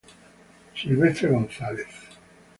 Silvestre 0.75 1.29
González". 1.29 1.85